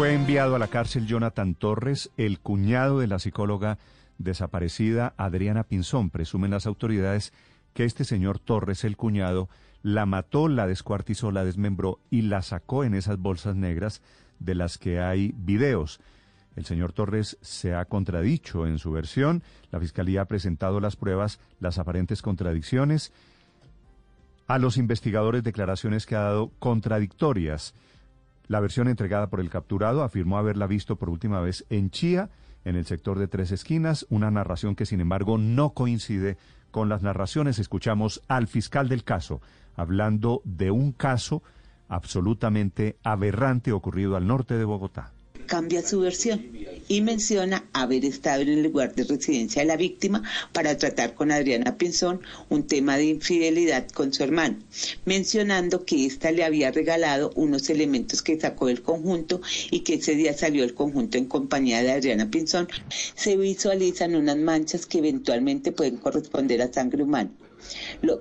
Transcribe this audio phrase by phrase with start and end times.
[0.00, 3.76] Fue enviado a la cárcel Jonathan Torres, el cuñado de la psicóloga
[4.16, 6.08] desaparecida Adriana Pinzón.
[6.08, 7.34] Presumen las autoridades
[7.74, 9.50] que este señor Torres, el cuñado,
[9.82, 14.00] la mató, la descuartizó, la desmembró y la sacó en esas bolsas negras
[14.38, 16.00] de las que hay videos.
[16.56, 19.42] El señor Torres se ha contradicho en su versión.
[19.70, 23.12] La Fiscalía ha presentado las pruebas, las aparentes contradicciones.
[24.46, 27.74] A los investigadores declaraciones que ha dado contradictorias.
[28.50, 32.30] La versión entregada por el capturado afirmó haberla visto por última vez en Chía,
[32.64, 36.36] en el sector de Tres Esquinas, una narración que sin embargo no coincide
[36.72, 37.60] con las narraciones.
[37.60, 39.40] Escuchamos al fiscal del caso
[39.76, 41.44] hablando de un caso
[41.86, 45.12] absolutamente aberrante ocurrido al norte de Bogotá
[45.50, 46.40] cambia su versión
[46.90, 51.30] y menciona haber estado en el lugar de residencia de la víctima para tratar con
[51.30, 54.56] Adriana Pinzón un tema de infidelidad con su hermano,
[55.04, 59.40] mencionando que ésta le había regalado unos elementos que sacó del conjunto
[59.70, 62.66] y que ese día salió el conjunto en compañía de Adriana Pinzón.
[63.14, 67.30] Se visualizan unas manchas que eventualmente pueden corresponder a sangre humana.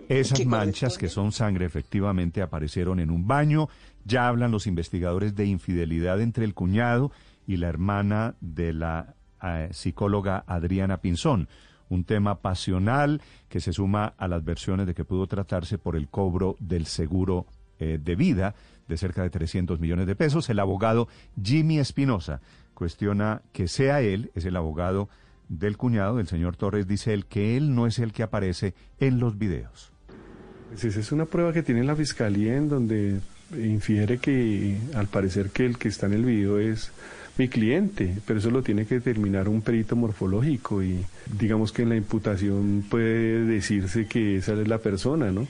[0.10, 3.68] Esas manchas que son sangre efectivamente aparecieron en un baño.
[4.06, 7.12] Ya hablan los investigadores de infidelidad entre el cuñado
[7.50, 11.50] y la hermana de la eh, psicóloga Adriana Pinzón.
[11.90, 16.10] Un tema pasional que se suma a las versiones de que pudo tratarse por el
[16.10, 17.48] cobro del seguro
[17.80, 18.54] eh, de vida
[18.88, 20.48] de cerca de 300 millones de pesos.
[20.52, 21.08] El abogado
[21.42, 22.40] Jimmy Espinosa
[22.76, 25.10] cuestiona que sea él, es el abogado
[25.48, 29.20] del cuñado del señor Torres, dice él que él no es el que aparece en
[29.20, 29.92] los videos.
[30.70, 33.20] Pues es una prueba que tiene la fiscalía en donde
[33.58, 36.92] infiere que al parecer que el que está en el video es
[37.40, 41.06] mi cliente, pero eso lo tiene que determinar un perito morfológico y
[41.40, 45.48] digamos que en la imputación puede decirse que esa es la persona, ¿no?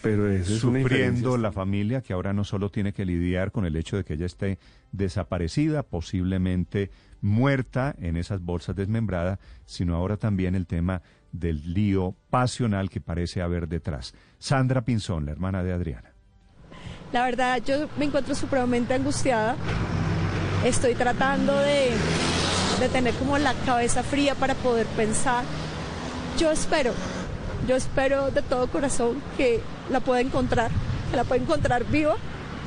[0.00, 3.74] Pero eso es Sufriendo la familia que ahora no solo tiene que lidiar con el
[3.74, 4.60] hecho de que ella esté
[4.92, 12.88] desaparecida, posiblemente muerta en esas bolsas desmembradas, sino ahora también el tema del lío pasional
[12.90, 14.14] que parece haber detrás.
[14.38, 16.12] Sandra Pinzón, la hermana de Adriana.
[17.12, 19.56] La verdad, yo me encuentro supremamente angustiada.
[20.64, 21.90] Estoy tratando de,
[22.80, 25.44] de tener como la cabeza fría para poder pensar.
[26.38, 26.92] Yo espero,
[27.68, 29.60] yo espero de todo corazón que
[29.90, 30.70] la pueda encontrar,
[31.10, 32.16] que la pueda encontrar viva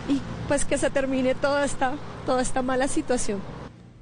[0.07, 1.95] y pues que se termine toda esta,
[2.27, 3.41] toda esta mala situación.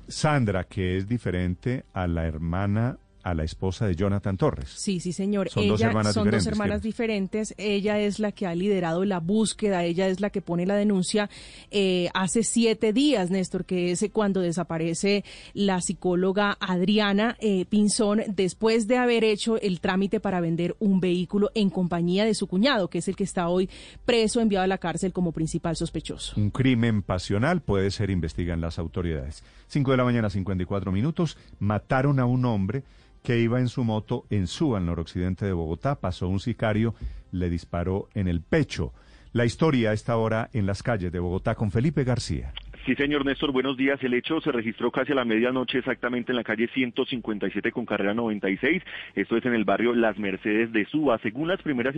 [0.09, 4.69] Sandra, que es diferente a la hermana a la esposa de Jonathan Torres.
[4.69, 5.50] Sí, sí, señor.
[5.50, 6.46] Son dos hermanas son diferentes.
[6.46, 7.56] Dos hermanas diferentes.
[7.58, 11.28] Ella es la que ha liderado la búsqueda, ella es la que pone la denuncia
[11.72, 15.25] eh, hace siete días, Néstor, que es cuando desaparece
[15.56, 21.50] la psicóloga Adriana eh, Pinzón después de haber hecho el trámite para vender un vehículo
[21.56, 23.72] en compañía de su cuñado, que es el que está hoy
[24.06, 26.40] preso, enviado a la cárcel como principal sospechoso.
[26.40, 29.44] Un crimen pasional puede ser, investigan las autoridades.
[29.68, 32.84] Cinco de la mañana, 54 minutos, mataron a un hombre
[33.25, 36.00] que iba en su moto en Suba, al noroccidente de Bogotá.
[36.00, 36.94] Pasó un sicario,
[37.31, 38.94] le disparó en el pecho.
[39.34, 42.53] La historia está ahora en las calles de Bogotá con Felipe García.
[42.86, 43.97] Sí, señor Néstor, buenos días.
[44.03, 48.13] El hecho se registró casi a la medianoche exactamente en la calle 157 con carrera
[48.13, 48.84] 96.
[49.16, 51.18] Esto es en el barrio Las Mercedes de Suba.
[51.24, 51.96] Según las primeras